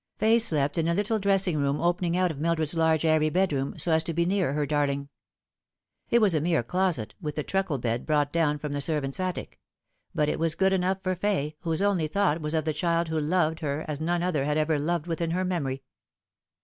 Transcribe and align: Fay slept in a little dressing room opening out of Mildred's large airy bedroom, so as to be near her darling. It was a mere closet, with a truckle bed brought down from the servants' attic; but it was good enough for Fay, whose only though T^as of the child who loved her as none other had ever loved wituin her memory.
Fay 0.17 0.39
slept 0.39 0.79
in 0.79 0.87
a 0.87 0.95
little 0.95 1.19
dressing 1.19 1.59
room 1.59 1.79
opening 1.79 2.17
out 2.17 2.31
of 2.31 2.39
Mildred's 2.39 2.73
large 2.75 3.05
airy 3.05 3.29
bedroom, 3.29 3.77
so 3.77 3.91
as 3.91 4.01
to 4.05 4.15
be 4.15 4.25
near 4.25 4.53
her 4.53 4.65
darling. 4.65 5.09
It 6.09 6.19
was 6.19 6.33
a 6.33 6.41
mere 6.41 6.63
closet, 6.63 7.13
with 7.21 7.37
a 7.37 7.43
truckle 7.43 7.77
bed 7.77 8.03
brought 8.03 8.33
down 8.33 8.57
from 8.57 8.73
the 8.73 8.81
servants' 8.81 9.19
attic; 9.19 9.59
but 10.15 10.27
it 10.27 10.39
was 10.39 10.55
good 10.55 10.73
enough 10.73 11.03
for 11.03 11.13
Fay, 11.13 11.55
whose 11.59 11.83
only 11.83 12.07
though 12.07 12.19
T^as 12.39 12.55
of 12.55 12.65
the 12.65 12.73
child 12.73 13.09
who 13.09 13.19
loved 13.19 13.59
her 13.59 13.85
as 13.87 14.01
none 14.01 14.23
other 14.23 14.43
had 14.43 14.57
ever 14.57 14.79
loved 14.79 15.05
wituin 15.05 15.33
her 15.33 15.45
memory. 15.45 15.83